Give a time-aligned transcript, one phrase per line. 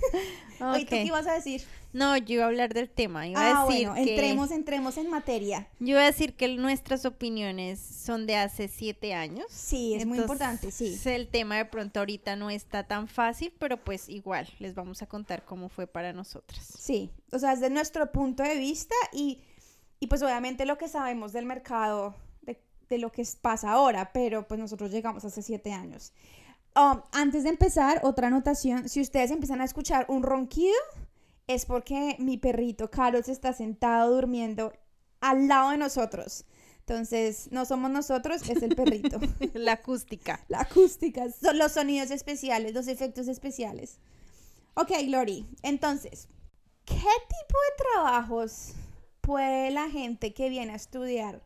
[0.78, 1.62] ¿Y ¿tú qué ibas a decir?
[1.94, 3.28] No, yo iba a hablar del tema.
[3.28, 5.68] Iba a ah, decir bueno, entremos, entremos en materia.
[5.78, 9.46] Yo iba a decir que nuestras opiniones son de hace siete años.
[9.48, 11.00] Sí, es muy importante, sí.
[11.04, 15.06] El tema de pronto ahorita no está tan fácil, pero pues igual les vamos a
[15.06, 16.66] contar cómo fue para nosotras.
[16.76, 19.38] Sí, o sea, desde nuestro punto de vista y,
[20.00, 24.48] y pues obviamente lo que sabemos del mercado, de, de, lo que pasa ahora, pero
[24.48, 26.12] pues nosotros llegamos hace siete años.
[26.74, 30.74] Um, antes de empezar, otra anotación, si ustedes empiezan a escuchar un ronquido,
[31.46, 34.72] es porque mi perrito Carlos está sentado durmiendo
[35.20, 36.44] al lado de nosotros.
[36.80, 39.18] Entonces, no somos nosotros, es el perrito.
[39.54, 40.44] La acústica.
[40.48, 41.30] La acústica.
[41.30, 44.00] Son los sonidos especiales, los efectos especiales.
[44.74, 45.46] Ok, Glory.
[45.62, 46.28] Entonces,
[46.84, 48.72] ¿qué tipo de trabajos
[49.22, 51.42] puede la gente que viene a estudiar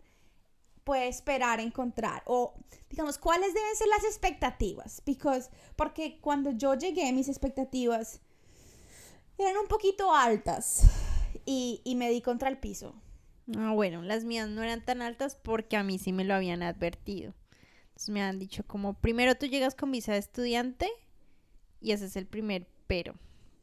[0.83, 2.23] puede esperar encontrar?
[2.27, 2.55] O,
[2.91, 5.03] digamos, ¿cuáles deben ser las expectativas?
[5.07, 8.21] Because, porque cuando yo llegué, mis expectativas
[9.39, 10.83] eran un poquito altas
[11.47, 12.95] y, me di contra el piso.
[13.57, 16.63] Ah, bueno, las mías no eran tan altas porque a mí sí me lo habían
[16.63, 17.35] advertido.
[17.89, 20.89] Entonces me han dicho como, primero tú llegas con visa de estudiante
[21.81, 23.15] y ese es el primer pero.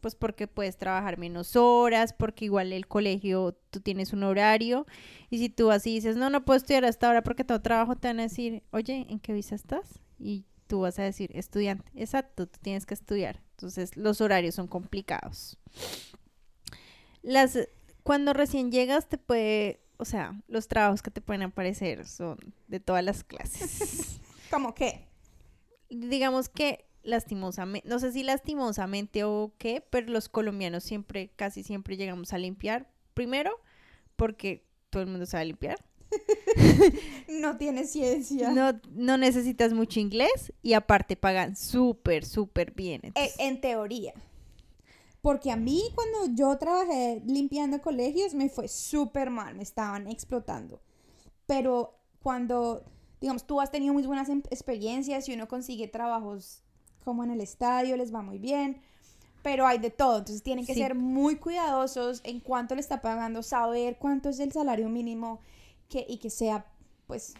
[0.01, 4.85] Pues porque puedes trabajar menos horas, porque igual el colegio tú tienes un horario
[5.29, 8.07] y si tú así dices, no, no puedo estudiar hasta ahora porque tengo trabajo, te
[8.07, 9.99] van a decir, oye, ¿en qué visa estás?
[10.19, 11.91] Y tú vas a decir, estudiante.
[11.95, 13.44] Exacto, tú tienes que estudiar.
[13.55, 15.57] Entonces los horarios son complicados.
[17.21, 17.57] Las,
[18.03, 22.81] cuando recién llegas te puede, o sea, los trabajos que te pueden aparecer son de
[22.81, 24.19] todas las clases.
[24.51, 25.07] ¿Cómo qué?
[25.89, 31.95] Digamos que lastimosamente, no sé si lastimosamente o qué, pero los colombianos siempre, casi siempre
[31.95, 32.91] llegamos a limpiar.
[33.13, 33.61] Primero,
[34.17, 35.77] porque todo el mundo sabe limpiar.
[37.27, 38.51] no tiene ciencia.
[38.51, 43.01] No, no necesitas mucho inglés y aparte pagan súper, súper bien.
[43.15, 44.13] E, en teoría.
[45.21, 50.81] Porque a mí cuando yo trabajé limpiando colegios me fue súper mal, me estaban explotando.
[51.47, 52.83] Pero cuando,
[53.19, 56.63] digamos, tú has tenido muy buenas em, experiencias y uno consigue trabajos
[57.03, 58.81] como en el estadio, les va muy bien.
[59.41, 63.43] Pero hay de todo, entonces tienen que ser muy cuidadosos en cuánto le está pagando,
[63.43, 65.39] saber cuánto es el salario mínimo
[65.95, 66.65] que, y que sea,
[67.07, 67.35] pues,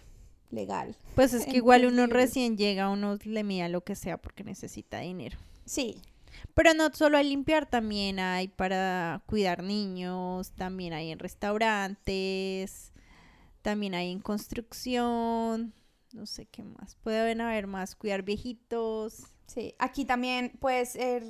[0.49, 0.95] legal.
[1.13, 4.99] Pues es que igual uno recién llega, uno le mía lo que sea porque necesita
[4.99, 5.37] dinero.
[5.65, 6.01] Sí.
[6.53, 12.93] Pero no solo hay limpiar, también hay para cuidar niños, también hay en restaurantes,
[13.61, 15.73] también hay en construcción,
[16.13, 16.95] no sé qué más.
[17.03, 19.23] Puede haber, más, cuidar viejitos.
[19.47, 21.23] Sí, aquí también puede ser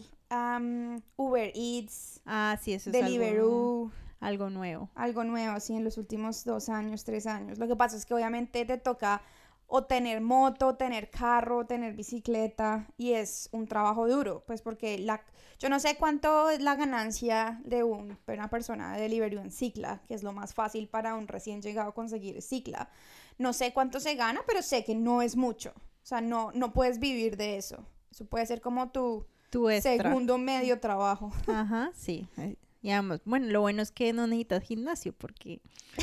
[1.16, 2.22] Uber Eats.
[2.26, 3.86] Ah, sí, eso es Deliveroo.
[3.86, 4.05] Algo
[4.50, 4.90] nuevo.
[4.96, 7.58] Algo nuevo, sí, en los últimos dos años, tres años.
[7.58, 9.22] Lo que pasa es que obviamente te toca
[9.68, 15.24] o tener moto, tener carro, tener bicicleta y es un trabajo duro, pues porque la,
[15.58, 20.02] yo no sé cuánto es la ganancia de un, una persona de delivery en Cicla,
[20.08, 22.90] que es lo más fácil para un recién llegado conseguir Cicla.
[23.38, 25.74] No sé cuánto se gana, pero sé que no es mucho.
[25.76, 27.84] O sea, no, no puedes vivir de eso.
[28.12, 31.32] Eso puede ser como tu, tu segundo medio trabajo.
[31.48, 32.28] Ajá, sí.
[32.86, 35.60] Y además, bueno, lo bueno es que no necesitas gimnasio porque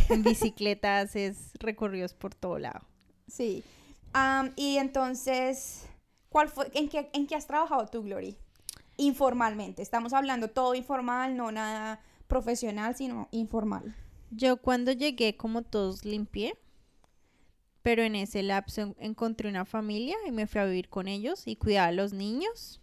[0.09, 2.81] en bicicleta haces recorridos por todo lado.
[3.29, 3.63] Sí.
[4.13, 5.87] Am, y entonces,
[6.29, 8.37] ¿cuál fue, en, qué, ¿en qué has trabajado tú, Glory?
[8.97, 9.81] Informalmente.
[9.81, 13.95] Estamos hablando todo informal, no nada profesional, sino informal.
[14.33, 16.57] Yo cuando llegué, como todos, limpié.
[17.83, 21.45] Pero en ese lapso en- encontré una familia y me fui a vivir con ellos
[21.47, 22.81] y cuidaba a los niños.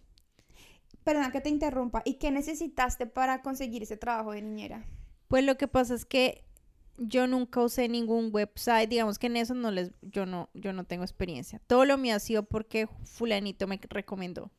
[1.04, 2.02] Perdona que te interrumpa.
[2.04, 4.84] ¿Y qué necesitaste para conseguir ese trabajo de niñera?
[5.28, 6.44] Pues lo que pasa es que
[6.98, 10.84] yo nunca usé ningún website, digamos que en eso no les, yo no, yo no
[10.84, 11.60] tengo experiencia.
[11.66, 14.50] Todo lo mío ha sido porque fulanito me recomendó.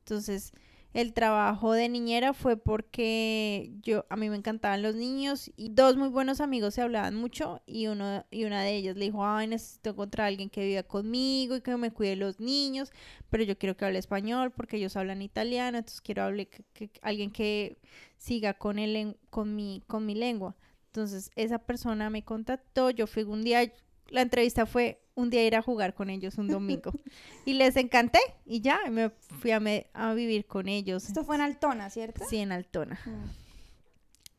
[0.00, 0.52] Entonces,
[0.94, 5.96] el trabajo de niñera fue porque yo, a mí me encantaban los niños y dos
[5.96, 9.46] muy buenos amigos se hablaban mucho y uno, y una de ellas le dijo, ay,
[9.48, 12.90] necesito encontrar a alguien que viva conmigo y que me cuide los niños,
[13.30, 16.90] pero yo quiero que hable español porque ellos hablan italiano, entonces quiero hable que, que-
[17.02, 17.78] alguien que
[18.16, 20.56] siga con el, con mi, con mi lengua.
[20.86, 23.72] Entonces esa persona me contactó, yo fui un día,
[24.08, 26.92] la entrevista fue un día ir a jugar con ellos un domingo
[27.44, 29.10] y les encanté y ya me
[29.40, 31.06] fui a, me- a vivir con ellos.
[31.08, 32.24] Esto fue en Altona, ¿cierto?
[32.28, 33.00] Sí, en Altona.
[33.04, 33.30] Mm.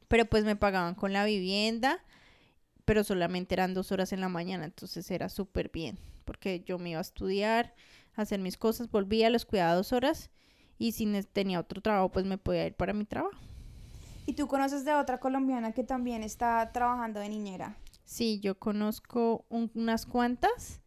[0.08, 2.00] Pero pues me pagaban con la vivienda,
[2.86, 6.92] pero solamente eran dos horas en la mañana, entonces era súper bien, porque yo me
[6.92, 7.76] iba a estudiar,
[8.16, 10.30] a hacer mis cosas, volvía, los cuidaba dos horas
[10.78, 13.38] y si tenía otro trabajo, pues me podía ir para mi trabajo.
[14.26, 17.76] ¿Y tú conoces de otra colombiana que también está trabajando de niñera?
[18.10, 20.82] Sí, yo conozco un- unas cuantas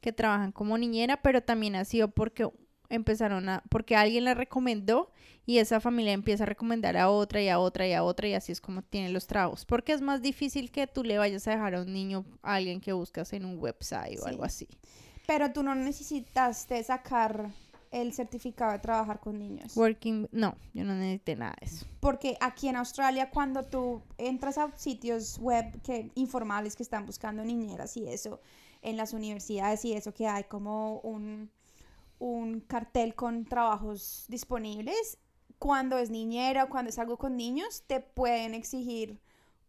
[0.00, 2.48] que trabajan como niñera, pero también ha sido porque
[2.88, 5.10] empezaron a, porque alguien la recomendó
[5.46, 8.34] y esa familia empieza a recomendar a otra y a otra y a otra y
[8.34, 9.64] así es como tienen los trabajos.
[9.64, 12.80] Porque es más difícil que tú le vayas a dejar a un niño a alguien
[12.80, 14.28] que buscas en un website o Sí.
[14.28, 14.68] algo así.
[15.26, 17.50] Pero tú no necesitaste sacar
[17.90, 19.76] el certificado de trabajar con niños.
[19.76, 21.86] Working, no, yo no necesité nada de eso.
[22.00, 27.44] Porque aquí en Australia, cuando tú entras a sitios web que, informales que están buscando
[27.44, 28.40] niñeras y eso,
[28.82, 31.50] en las universidades y eso, que hay como un,
[32.18, 35.18] un cartel con trabajos disponibles,
[35.58, 39.20] cuando es niñera o cuando es algo con niños, te pueden exigir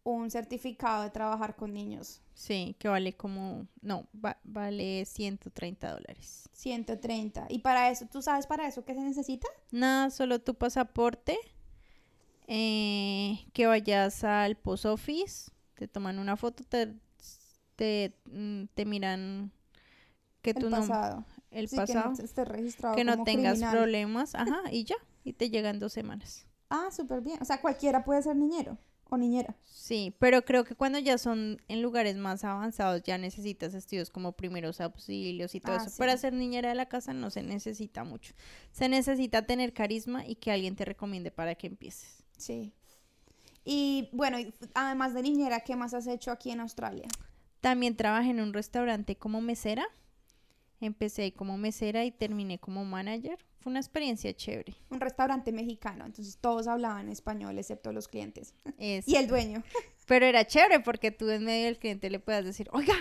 [0.04, 2.21] un certificado de trabajar con niños.
[2.34, 6.48] Sí, que vale como, no, va- vale 130 dólares.
[6.52, 7.46] 130.
[7.50, 9.46] Y para eso, ¿tú sabes para eso qué se necesita?
[9.70, 11.38] Nada, solo tu pasaporte,
[12.46, 16.94] eh, que vayas al post office, te toman una foto, te,
[17.76, 19.52] te, mm, te miran
[20.42, 21.24] que El tu nom- pasado.
[21.50, 23.76] el Sí, que pasado, no esté registrado que no tengas criminal.
[23.76, 26.46] problemas, ajá, y ya, y te llegan dos semanas.
[26.70, 27.38] Ah, súper bien.
[27.40, 28.78] O sea, cualquiera puede ser niñero
[29.14, 29.56] o niñera.
[29.64, 34.32] Sí, pero creo que cuando ya son en lugares más avanzados ya necesitas estudios como
[34.32, 35.90] primeros auxilios y todo Ah, eso.
[35.90, 35.98] sí.
[35.98, 38.32] Para ser niñera de la casa no se necesita mucho.
[38.70, 42.24] Se necesita tener carisma y que alguien te recomiende para que empieces.
[42.36, 42.72] Sí.
[43.64, 44.38] Y bueno,
[44.74, 47.06] además de niñera, ¿qué más has hecho aquí en Australia?
[47.60, 49.84] También trabajé en un restaurante como mesera.
[50.84, 53.38] Empecé ahí como mesera y terminé como manager.
[53.60, 54.74] Fue una experiencia chévere.
[54.90, 58.54] Un restaurante mexicano, entonces todos hablaban español excepto los clientes.
[58.78, 59.62] Es- Y el dueño.
[60.06, 62.94] Pero era chévere porque tú en medio del cliente le puedas decir, oiga,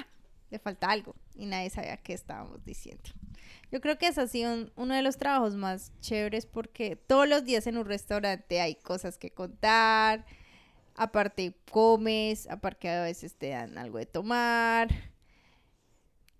[0.51, 1.15] le falta algo.
[1.35, 3.03] Y nadie sabía qué estábamos diciendo.
[3.71, 7.43] Yo creo que ha sido un- uno de los trabajos más chéveres porque todos los
[7.45, 10.25] días en un restaurante hay cosas que contar.
[10.95, 14.89] Aparte comes, aparte a veces te dan algo de tomar.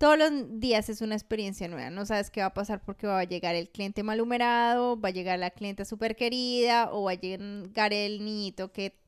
[0.02, 1.88] Todos los días es una experiencia nueva.
[1.90, 5.12] No sabes qué va a pasar porque va a llegar el cliente malhumorado, va a
[5.12, 8.98] llegar la clienta súper querida o va a llegar el niñito que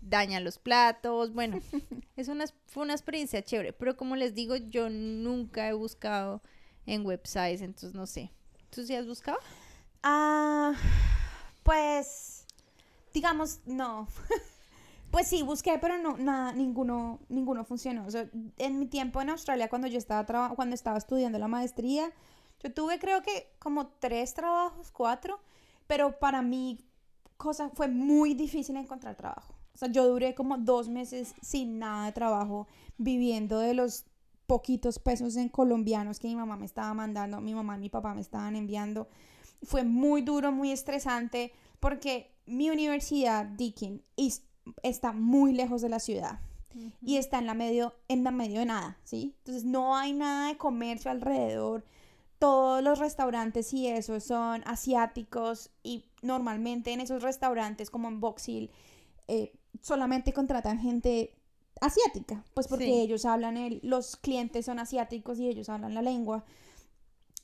[0.00, 1.34] daña los platos.
[1.34, 1.58] Bueno,
[2.16, 3.72] es una, fue una experiencia chévere.
[3.72, 6.42] Pero como les digo, yo nunca he buscado
[6.86, 8.30] en websites, entonces no sé.
[8.70, 9.38] ¿Tú sí has buscado?
[10.04, 10.74] Ah,
[11.64, 12.46] pues,
[13.12, 14.06] digamos, no.
[15.10, 18.06] Pues sí, busqué, pero no, nada, ninguno, ninguno funcionó.
[18.06, 22.12] O sea, en mi tiempo en Australia, cuando yo estaba cuando estaba estudiando la maestría,
[22.62, 25.40] yo tuve creo que como tres trabajos, cuatro,
[25.86, 26.78] pero para mí
[27.36, 29.54] cosa fue muy difícil encontrar trabajo.
[29.74, 34.04] O sea, yo duré como dos meses sin nada de trabajo, viviendo de los
[34.46, 38.14] poquitos pesos en colombianos que mi mamá me estaba mandando, mi mamá y mi papá
[38.14, 39.08] me estaban enviando.
[39.62, 44.02] Fue muy duro, muy estresante, porque mi universidad, Deakin,
[44.82, 46.40] está muy lejos de la ciudad
[47.02, 49.34] y está en la medio en la medio de nada, ¿sí?
[49.38, 51.84] Entonces no hay nada de comercio alrededor.
[52.38, 58.48] Todos los restaurantes y eso son asiáticos y normalmente en esos restaurantes como en Box
[58.48, 58.70] Hill
[59.28, 59.52] eh,
[59.82, 61.34] solamente contratan gente
[61.80, 62.92] asiática, pues porque Sí.
[63.00, 66.44] ellos hablan el, los clientes son asiáticos y ellos hablan la lengua.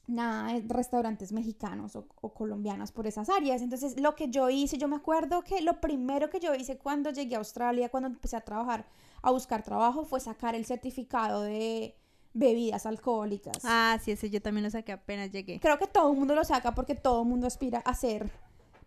[0.07, 3.61] Nada de restaurantes mexicanos o, o colombianos por esas áreas.
[3.63, 7.11] Entonces, lo que yo hice, yo me acuerdo que lo primero que yo hice cuando
[7.11, 8.87] llegué a Australia, cuando empecé a trabajar,
[9.23, 11.97] a buscar trabajo, fue sacar el certificado de
[12.35, 13.59] bebidas alcohólicas.
[13.65, 15.59] Ah, sí, ese yo también lo saqué apenas llegué.
[15.59, 18.31] Creo que todo el mundo lo saca porque todo el mundo aspira a hacer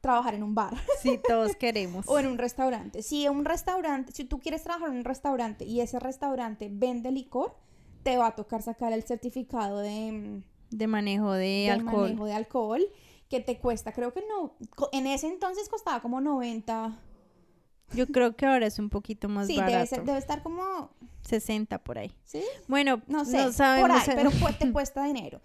[0.02, 2.08] trabajar en un bar Sí, todos queremos.
[2.08, 3.02] o en un restaurante.
[3.02, 7.56] Si un restaurante, si tú quieres trabajar en un restaurante y ese restaurante vende licor,
[8.04, 12.02] te va a tocar sacar el certificado de, mm, De manejo de, de alcohol.
[12.10, 12.86] manejo de alcohol
[13.30, 14.56] que te cuesta, creo que no,
[14.92, 16.98] en ese entonces costaba como 90.
[17.94, 19.74] Yo creo que ahora es un poquito más Sí, barato.
[19.76, 20.90] debe, ser- debe estar como,
[21.22, 22.12] 60 por ahí.
[22.24, 22.44] ¿sí?
[22.68, 24.08] Bueno, No sé, por sabemos.
[24.08, 25.42] ahí, pero te cuesta dinero.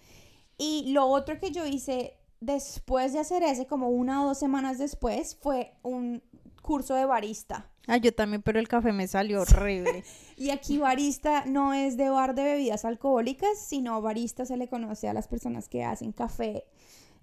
[0.59, 4.79] Y lo otro que yo hice después de hacer ese, como una o dos semanas
[4.79, 6.23] después, fue un
[6.63, 7.71] curso de barista.
[7.87, 10.05] Ah, yo también, pero el café me salió horrible.
[10.37, 15.09] Y aquí barista no es de bar de bebidas alcohólicas, sino barista se le conoce
[15.09, 16.65] a las personas que hacen café.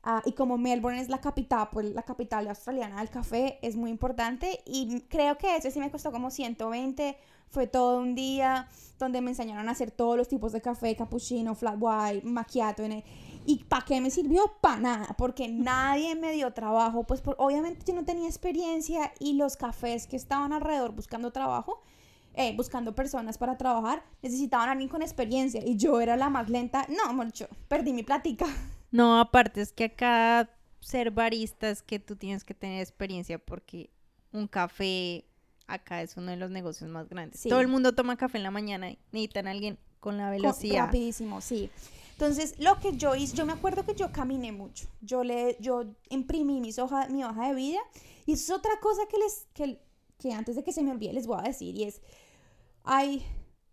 [0.04, 3.92] Ah, y como Melbourne es la capital, pues la capital australiana del café, es muy
[3.92, 4.62] importante.
[4.66, 7.18] Y creo que ese sí me costó como 120.
[7.50, 8.68] Fue todo un día
[8.98, 12.84] donde me enseñaron a hacer todos los tipos de café, cappuccino, flat white, macchiato.
[12.84, 13.04] en el-
[13.46, 14.52] ¿Y para qué me sirvió?
[14.62, 17.04] Para nada, porque nadie me dio trabajo.
[17.04, 21.82] Pues por- obviamente yo no tenía experiencia y los cafés que estaban alrededor buscando trabajo,
[22.36, 26.50] eh, buscando personas para trabajar, necesitaban a alguien con experiencia y yo era la más
[26.50, 26.88] lenta.
[26.90, 28.46] No, mucho, perdí mi plática.
[28.92, 30.50] No, aparte es que acá
[30.82, 33.90] ser barista es que tú tienes que tener experiencia porque
[34.32, 35.26] un café
[35.68, 37.40] acá es uno de los negocios más grandes.
[37.40, 37.50] Sí.
[37.50, 40.86] Todo el mundo toma café en la mañana y necesitan a alguien con la velocidad.
[40.86, 41.70] Rapidísimo, sí.
[42.14, 44.88] Entonces, lo que yo hice, yo me acuerdo que yo caminé mucho.
[45.02, 47.80] Yo le, yo imprimí mis hoja, mi hoja de vida.
[48.26, 49.80] Y eso es otra cosa que les, que,
[50.20, 51.76] que antes de que se me olvide les voy a decir.
[51.76, 52.02] Y es,
[52.84, 53.26] hay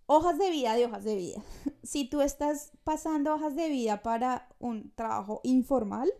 [0.08, 1.42] hojas de vida de hojas de vida.
[1.84, 6.10] Si tú estás pasando hojas de vida para un trabajo informal,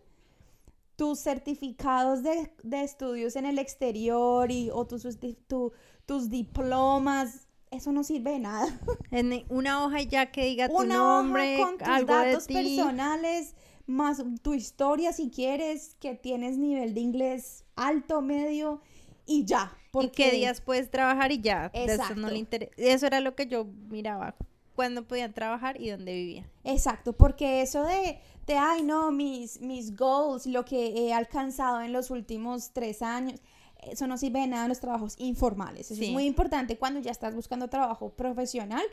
[0.95, 5.03] tus certificados de, de estudios en el exterior y, o tus,
[5.47, 5.71] tu-
[6.05, 8.79] tus diplomas, eso no sirve de nada.
[9.11, 12.53] En una hoja ya que diga tu una nombre, hoja con tus algo datos de
[12.53, 12.75] ti.
[12.77, 13.55] personales,
[13.85, 18.81] más tu historia si quieres, que tienes nivel de inglés alto, medio
[19.29, 19.71] y ya.
[19.85, 21.69] y Porque qué días puedes trabajar y ya.
[21.73, 22.73] Eso no le interesa.
[22.77, 24.35] Eso era lo que yo miraba.
[24.75, 26.47] Cuándo podían trabajar y dónde vivían.
[26.63, 31.93] Exacto, porque eso de, de ay no, mis, mis goals, lo que he alcanzado en
[31.93, 33.41] los últimos tres años,
[33.81, 35.91] eso no sirve de nada en los trabajos informales.
[35.91, 38.83] Eso es muy importante cuando ya estás buscando trabajo profesional,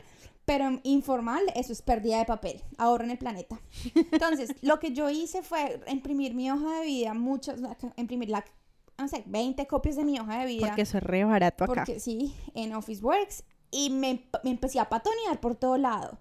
[0.45, 2.61] pero informal, eso es pérdida de papel.
[2.77, 3.59] Ahorren el planeta.
[4.11, 7.59] Entonces, lo que yo hice fue imprimir mi hoja de vida, muchas,
[7.95, 8.45] imprimir la,
[8.97, 10.67] no sé, 20 copias de mi hoja de vida.
[10.67, 11.73] Porque eso es re barato acá.
[11.73, 13.43] Porque sí, en Office Works.
[13.69, 16.17] Y me, me empecé a patonear por todo lado.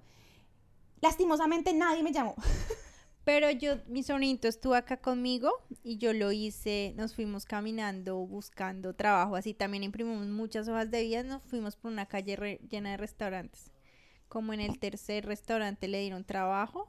[1.01, 2.35] Lastimosamente nadie me llamó.
[3.25, 5.51] Pero yo, mi sobrinito estuvo acá conmigo
[5.83, 11.03] y yo lo hice, nos fuimos caminando buscando trabajo, así también imprimimos muchas hojas de
[11.03, 13.73] vida, nos fuimos por una calle re- llena de restaurantes.
[14.29, 16.89] Como en el tercer restaurante le dieron trabajo,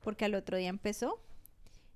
[0.00, 1.22] porque al otro día empezó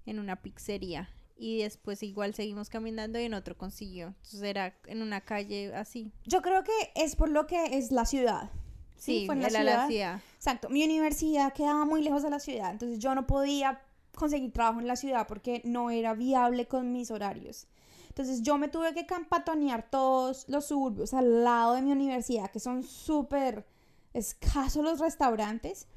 [0.07, 4.08] en una pizzería y después igual seguimos caminando y en otro consiguió.
[4.08, 6.12] Entonces era en una calle así.
[6.24, 8.50] Yo creo que es por lo que es la ciudad.
[8.96, 10.20] Sí, fue en la ciudad.
[10.36, 13.82] Exacto, mi universidad quedaba muy lejos de la ciudad, entonces yo no podía
[14.14, 17.66] conseguir trabajo en la ciudad porque no era viable con mis horarios.
[18.08, 22.60] Entonces yo me tuve que campatonear todos los suburbios al lado de mi universidad, que
[22.60, 23.66] son súper
[24.12, 25.88] escasos los restaurantes.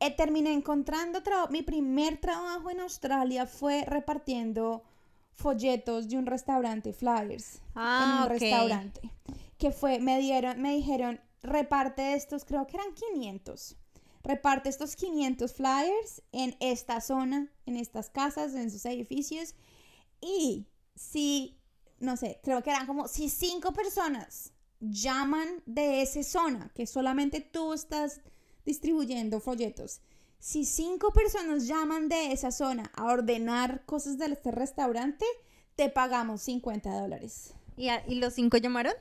[0.00, 1.50] Eh, terminé encontrando trabajo.
[1.50, 4.82] Mi primer trabajo en Australia fue repartiendo
[5.32, 8.28] folletos de un restaurante, flyers, Ah, en un ok.
[8.28, 9.00] restaurante.
[9.56, 13.76] Que fue, me dieron, me dijeron, reparte estos, creo que eran 500.
[14.22, 19.54] Reparte estos 500 flyers en esta zona, en estas casas, en sus edificios.
[20.20, 21.58] Y si,
[21.98, 27.40] no sé, creo que eran como, si cinco personas llaman de esa zona, que solamente
[27.40, 28.20] tú estás
[28.68, 30.00] distribuyendo folletos,
[30.38, 35.24] si cinco personas llaman de esa zona a ordenar cosas de este restaurante,
[35.74, 37.54] te pagamos 50 dólares.
[37.76, 38.92] ¿Y, a- y los cinco llamaron?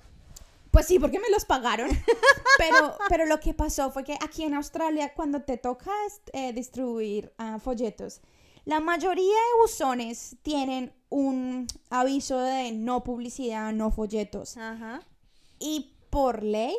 [0.71, 1.89] Pues sí, porque me los pagaron.
[2.57, 5.91] pero, pero lo que pasó fue que aquí en Australia, cuando te toca
[6.33, 8.21] eh, distribuir ah, folletos,
[8.65, 14.55] la mayoría de buzones tienen un aviso de no publicidad, no folletos.
[14.57, 15.01] Ajá.
[15.59, 16.75] Y por ley,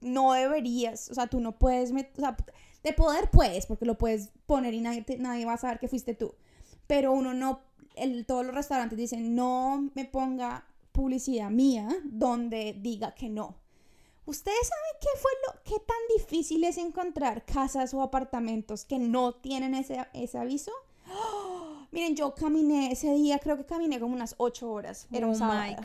[0.00, 2.36] no deberías, o sea, tú no puedes, o sea,
[2.82, 5.88] de poder puedes, porque lo puedes poner y nadie, te- nadie va a saber que
[5.88, 6.34] fuiste tú.
[6.86, 7.60] Pero uno no,
[7.96, 13.56] el- todos los restaurantes dicen, no me ponga publicidad mía donde diga que no.
[14.26, 19.32] ¿Ustedes saben qué fue lo, qué tan difícil es encontrar casas o apartamentos que no
[19.34, 20.72] tienen ese, ese aviso?
[21.90, 25.08] Miren, yo caminé ese día, creo que caminé como unas 8 horas.
[25.10, 25.82] Era un oh my sábado.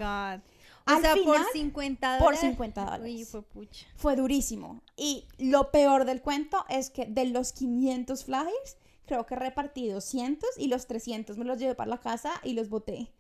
[0.88, 2.40] O Al sea, por final, 50 por dólares.
[2.42, 3.30] 50 Uy, dólares.
[3.30, 3.88] fue pucha.
[3.96, 4.82] Fue durísimo.
[4.96, 10.48] Y lo peor del cuento es que de los 500 flyers, creo que repartí 200
[10.58, 13.12] y los 300 me los llevé para la casa y los boté.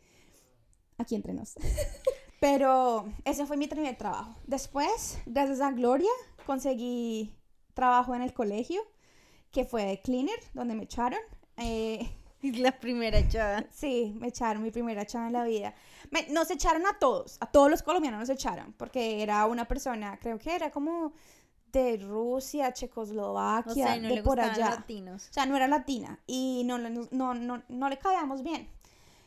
[0.97, 1.55] Aquí entre nos.
[2.39, 4.35] Pero ese fue mi primer trabajo.
[4.45, 6.11] Después, gracias a Gloria,
[6.45, 7.33] conseguí
[7.73, 8.81] trabajo en el colegio,
[9.51, 11.19] que fue de cleaner, donde me echaron.
[11.57, 12.07] Eh,
[12.57, 13.65] la primera echada.
[13.71, 15.73] Sí, me echaron mi primera echada en la vida.
[16.11, 20.17] Me- nos echaron a todos, a todos los colombianos nos echaron, porque era una persona,
[20.21, 21.13] creo que era como
[21.71, 24.69] de Rusia, O Checoslovaquia, sea, y no de le por allá.
[24.69, 25.27] latinos.
[25.29, 28.69] O sea, no era latina y no, no, no, no le caíamos bien.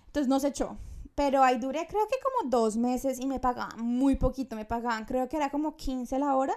[0.07, 0.77] Entonces nos echó.
[1.15, 5.05] Pero ahí duré creo que como dos meses y me pagaban muy poquito, me pagaban
[5.05, 6.55] creo que era como 15 la hora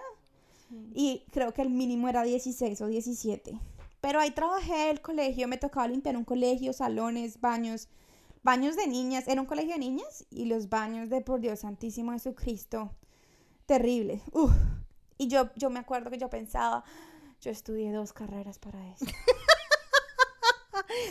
[0.94, 3.60] y creo que el mínimo era 16 o 17.
[4.02, 7.88] Pero ahí trabajé el colegio, me tocaba limpiar un colegio, salones, baños,
[8.44, 12.12] baños de niñas, era un colegio de niñas y los baños de por Dios Santísimo
[12.12, 12.92] Jesucristo,
[13.68, 14.22] terrible.
[14.34, 14.52] Uf.
[15.20, 16.84] Y yo, yo me acuerdo que yo pensaba,
[17.42, 19.06] yo estudié dos carreras para eso.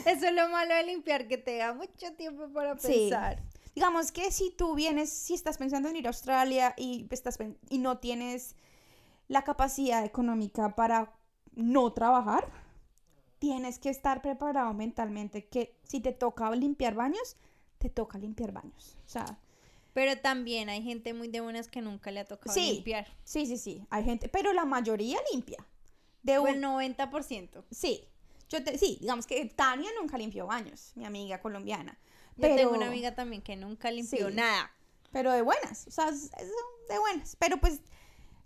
[0.04, 3.08] Eso es lo malo de limpiar, que te da mucho tiempo para Sí.
[3.08, 3.42] pensar.
[3.74, 7.78] Digamos que si tú vienes, si estás pensando en ir a Australia y, estás, y
[7.78, 8.56] no tienes
[9.28, 11.12] la capacidad económica para
[11.54, 12.48] no trabajar,
[13.40, 17.36] tienes que estar preparado mentalmente que si te toca limpiar baños,
[17.78, 18.96] te toca limpiar baños.
[19.06, 19.38] O sea,
[19.92, 22.74] Pero también hay gente muy de buenas que nunca le ha tocado Sí.
[22.74, 23.08] limpiar.
[23.24, 25.66] sí, sí, sí, hay gente, pero la mayoría limpia.
[26.22, 27.64] De un, El 90%.
[27.72, 28.04] Sí,
[28.48, 31.98] yo te, sí, digamos que Tania nunca limpió baños, mi amiga colombiana.
[32.36, 34.34] Yo Pero, tengo una amiga también que nunca limpió Sí.
[34.34, 34.70] nada.
[35.12, 37.34] pero de buenas, o sea, es- de buenas.
[37.40, 37.80] Pero pues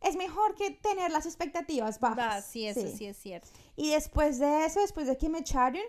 [0.01, 2.17] es mejor que tener las expectativas bajas.
[2.39, 3.05] Va, sí, eso sí.
[3.05, 3.49] es cierto.
[3.76, 5.83] Y después de eso, después de que me echaron,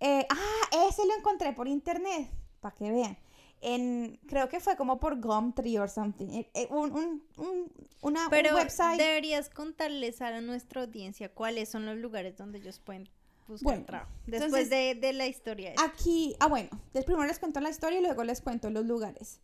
[0.00, 2.30] eh, ah, ese lo encontré por internet,
[2.60, 3.18] para que vean.
[3.60, 6.28] En, creo que fue como por Gumtree or something.
[6.28, 8.98] eh, eh, un, un, un- una, un Pero website.
[8.98, 13.08] deberías contarles a nuestra audiencia cuáles son los lugares donde ellos pueden
[13.48, 14.10] buscar Bueno, trabajo.
[14.26, 15.70] Después entonces- de, de la historia.
[15.70, 15.84] esta.
[15.84, 19.40] Aquí, ah, bueno, primero les cuento la historia y luego les cuento los lugares.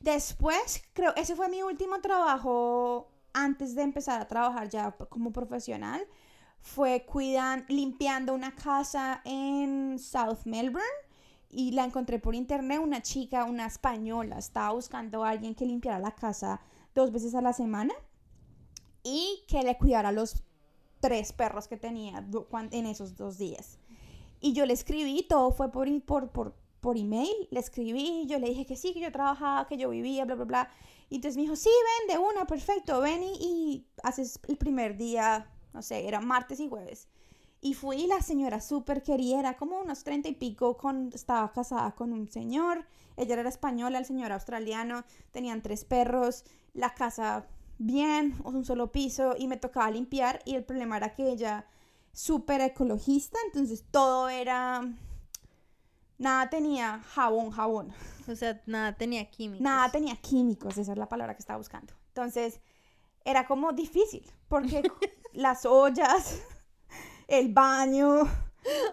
[0.00, 6.06] Después, creo, ese fue mi último trabajo antes de empezar a trabajar ya como profesional.
[6.60, 10.86] Fue cuidan, limpiando una casa en South Melbourne
[11.50, 12.80] y la encontré por internet.
[12.82, 16.60] Una chica, una española, estaba buscando a alguien que limpiara la casa
[16.94, 17.94] dos veces a la semana
[19.02, 20.42] y que le cuidara los
[21.00, 22.24] tres perros que tenía
[22.70, 23.78] en esos dos días.
[24.40, 28.48] Y yo le escribí, todo fue por, por, por, por email, le escribí, yo le
[28.48, 30.70] dije que sí, que yo trabajaba, que yo vivía, bla, bla, bla.
[31.10, 34.96] Y entonces me dijo, sí, ven de una, perfecto, ven y, y haces el primer
[34.96, 37.06] día, no sé, era martes y jueves.
[37.60, 41.92] Y fui, la señora súper querida, era como unos treinta y pico, con, estaba casada
[41.92, 42.84] con un señor,
[43.16, 47.46] ella era española, el señor australiano, tenían tres perros, la casa
[47.78, 51.64] bien, un solo piso, y me tocaba limpiar, y el problema era que ella
[52.12, 54.82] súper ecologista, entonces todo era,
[56.18, 57.92] nada tenía jabón, jabón.
[58.26, 59.62] O sea, nada tenía químicos.
[59.62, 61.94] Nada tenía químicos, esa es la palabra que estaba buscando.
[62.08, 62.60] Entonces,
[63.24, 64.82] era como difícil, porque
[65.38, 66.40] las ollas,
[67.28, 68.28] el baño,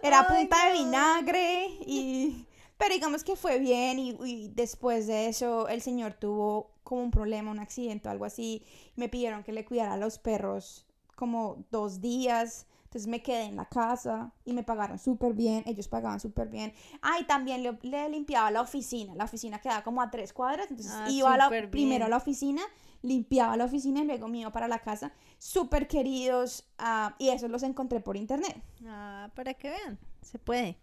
[0.01, 2.47] era Ay, punta de vinagre y...
[2.77, 7.09] Pero digamos que fue bien y, y después de eso el señor tuvo como un
[7.09, 8.63] problema, un accidente o algo así.
[8.97, 12.67] Me pidieron que le cuidara a los perros como dos días.
[12.83, 16.73] Entonces me quedé en la casa y me pagaron súper bien, ellos pagaban súper bien.
[17.01, 19.15] Ah, y también le, le limpiaba la oficina.
[19.15, 22.17] La oficina quedaba como a tres cuadras, entonces Ah, iba a la- primero a la
[22.17, 22.61] oficina,
[23.05, 25.13] limpiaba la oficina y luego me iba para la casa.
[25.37, 28.61] Súper queridos ah, y esos los encontré por internet.
[28.85, 29.99] Ah, para que vean.
[30.21, 30.77] Se puede.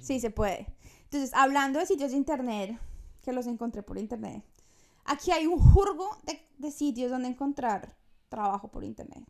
[0.00, 0.66] Sí, se puede.
[1.04, 2.78] Entonces, hablando de sitios de internet,
[3.22, 4.44] que los encontré por internet,
[5.04, 7.96] aquí hay un jurgo de, de sitios donde encontrar
[8.28, 9.24] trabajo por internet.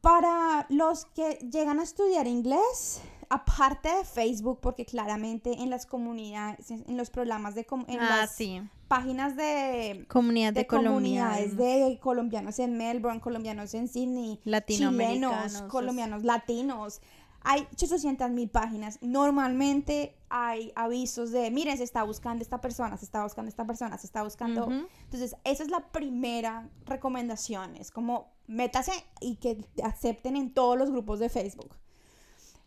[0.00, 6.70] Para los que llegan a estudiar inglés, aparte de Facebook, porque claramente en las comunidades,
[6.70, 8.62] en los programas de en ah, las sí.
[8.90, 11.90] Páginas de, Comunidad de, de comunidades colombianos.
[11.90, 17.00] de colombianos en Melbourne, colombianos en Sydney, chilenos, colombianos, latinos.
[17.42, 18.98] Hay 800 mil páginas.
[19.00, 23.96] Normalmente hay avisos de, miren, se está buscando esta persona, se está buscando esta persona,
[23.96, 24.68] se está buscando...
[25.04, 27.76] Entonces, esa es la primera recomendación.
[27.76, 31.76] Es como, métase y que te acepten en todos los grupos de Facebook.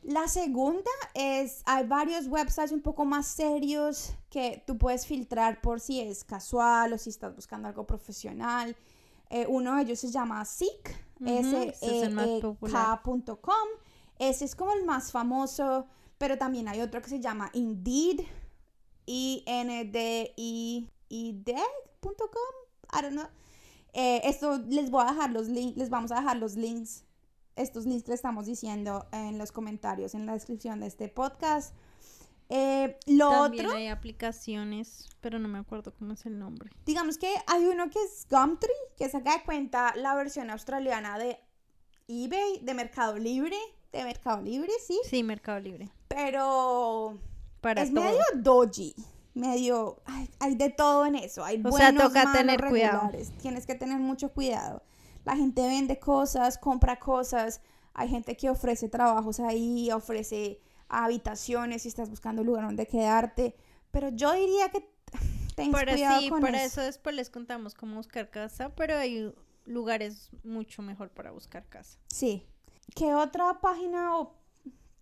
[0.03, 5.79] La segunda es, hay varios websites un poco más serios que tú puedes filtrar por
[5.79, 8.75] si es casual o si estás buscando algo profesional.
[9.29, 10.89] Eh, uno de ellos se llama Seek,
[11.19, 13.67] Ujú, ese es el más S-E-E-K.com.
[14.19, 15.87] Ese es como el más famoso,
[16.17, 18.21] pero también hay otro que se llama Indeed,
[19.05, 20.33] I-N-D-I-D.com,
[22.91, 23.27] I don't know.
[23.93, 27.03] Eh, esto les voy a dejar los links, les vamos a dejar los links,
[27.55, 31.73] estos links que estamos diciendo en los comentarios, en la descripción de este podcast.
[32.49, 36.69] Eh, lo También otro, hay aplicaciones, pero no me acuerdo cómo es el nombre.
[36.85, 41.39] digamos que hay uno que es Gumtree, que saca de cuenta la versión australiana de
[42.07, 43.55] eBay, de Mercado Libre,
[43.91, 45.89] de Mercado Libre, sí, Sí, Mercado Libre.
[46.09, 47.17] pero
[47.61, 48.03] Para es todo.
[48.03, 48.93] medio dodgy,
[49.33, 52.99] medio, ay, hay de todo en eso, hay O sea, buenos, toca malos, tener cuidado.
[53.03, 54.83] regulares, tienes que tener mucho cuidado.
[55.25, 57.61] La gente vende cosas, compra cosas,
[57.93, 60.59] hay gente que ofrece trabajos ahí, ofrece
[60.89, 63.55] habitaciones si estás buscando un lugar donde quedarte,
[63.91, 64.89] pero yo diría que
[65.55, 66.81] tengas Para cuidado sí, con para eso.
[66.81, 69.33] eso después les contamos cómo buscar casa, pero hay
[69.65, 71.97] lugares mucho mejor para buscar casa.
[72.07, 72.45] Sí.
[72.95, 74.35] ¿Qué otra página o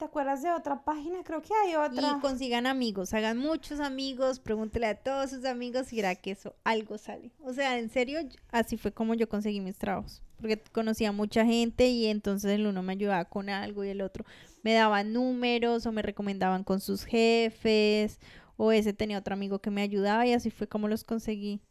[0.01, 1.23] te acuerdas de otra página?
[1.23, 2.17] Creo que hay otra.
[2.17, 6.55] Y consigan amigos, hagan muchos amigos, pregúntele a todos sus amigos y verá que eso
[6.63, 7.31] algo sale.
[7.39, 11.87] O sea, en serio, así fue como yo conseguí mis trabajos, porque conocía mucha gente
[11.87, 14.25] y entonces el uno me ayudaba con algo y el otro
[14.63, 18.19] me daban números o me recomendaban con sus jefes
[18.57, 21.61] o ese tenía otro amigo que me ayudaba y así fue como los conseguí.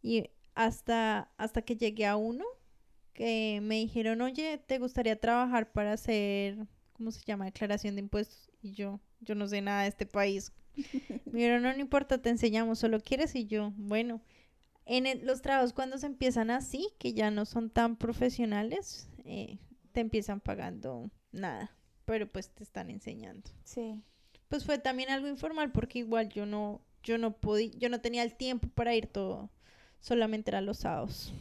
[0.00, 2.44] Y hasta, hasta que llegué a uno
[3.14, 7.44] que me dijeron, oye, ¿te gustaría trabajar para hacer, ¿cómo se llama?
[7.46, 8.50] Declaración de impuestos.
[8.62, 10.52] Y yo, yo no sé nada de este país.
[11.26, 13.34] Me dijeron, no, no importa, te enseñamos, solo quieres.
[13.34, 14.22] Y yo, bueno,
[14.86, 19.58] en el- los trabajos cuando se empiezan así, que ya no son tan profesionales, eh,
[19.92, 21.70] te empiezan pagando nada,
[22.04, 23.50] pero pues te están enseñando.
[23.64, 24.02] Sí.
[24.48, 28.22] Pues fue también algo informal porque igual yo no, yo no podía, yo no tenía
[28.22, 29.50] el tiempo para ir todo,
[30.00, 31.32] solamente era los sábados.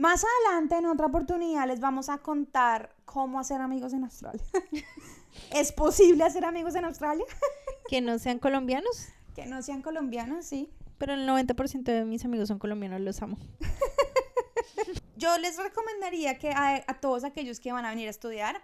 [0.00, 4.42] Más adelante, en otra oportunidad, les vamos a contar cómo hacer amigos en Australia.
[5.54, 7.26] ¿Es posible hacer amigos en Australia?
[7.86, 10.70] Que no sean colombianos, Que no sean colombianos, sí.
[10.96, 13.36] pero el 90% de mis amigos son colombianos, los amo.
[15.16, 18.62] Yo les recomendaría que a, a todos aquellos que van a venir a estudiar,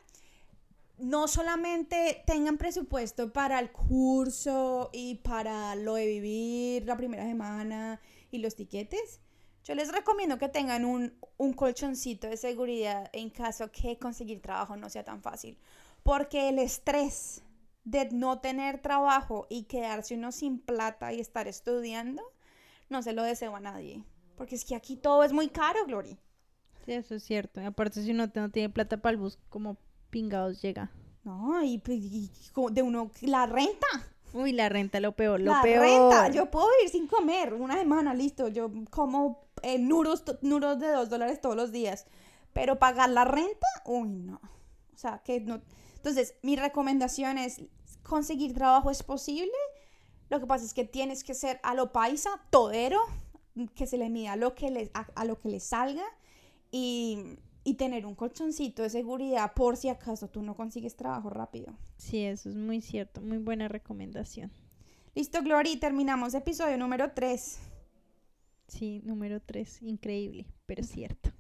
[0.96, 8.01] no solamente tengan presupuesto para el curso y para lo de vivir la primera semana
[8.31, 9.20] y los tiquetes.
[9.66, 14.76] Yo les recomiendo que tengan un, un colchoncito de seguridad en caso que conseguir trabajo
[14.76, 15.59] no sea tan fácil.
[16.05, 17.42] Porque el estrés
[17.83, 22.22] de no tener trabajo y quedarse uno sin plata y estar estudiando,
[22.88, 24.05] no se lo deseo a nadie.
[24.37, 26.16] Porque es que aquí todo es muy caro, Glory.
[26.85, 27.61] Sí, eso es cierto.
[27.61, 29.76] Y aparte, si uno no tiene plata para el bus, como
[30.11, 30.92] pingados llega.
[31.24, 32.31] No, y, pues, y
[32.70, 33.87] de uno, la renta.
[34.33, 35.83] Uy, la renta, lo peor, lo la peor.
[35.83, 36.29] renta.
[36.31, 38.46] Yo puedo vivir sin comer una semana, listo.
[38.46, 42.07] Yo como eh, nuros, nuros de dos dólares todos los días.
[42.52, 44.40] Pero pagar la renta, uy, no.
[44.94, 45.61] O sea, que no.
[45.96, 47.62] Entonces, mi recomendación es
[48.05, 49.50] conseguir trabajo es posible.
[50.31, 53.00] Lo que pasa es que tienes que ser a lo paisa, todero,
[53.74, 56.05] que se le mida a lo que le, a, a lo que le salga
[56.70, 61.76] y, y tener un colchoncito de seguridad por si acaso tú no consigues trabajo rápido.
[61.96, 63.20] Sí, eso es muy cierto.
[63.20, 64.52] Muy buena recomendación.
[65.16, 67.59] Listo, Glory, terminamos episodio número 3.
[68.68, 69.83] Sí, número 3.
[69.83, 71.31] Increíble, pero cierto.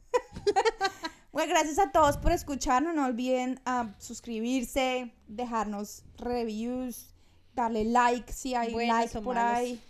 [1.32, 2.94] Bueno, gracias a todos por escucharnos.
[2.94, 7.14] No olviden ah, suscribirse, dejarnos reviews,
[7.54, 9.58] darle like si hay Buenos like por malos.
[9.58, 9.80] ahí.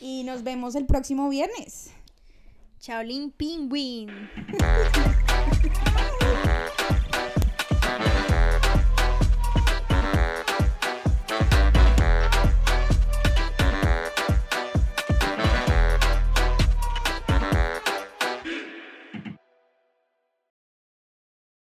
[0.00, 1.90] Y nos vemos el próximo viernes.
[2.80, 4.08] Shaolin Penguin.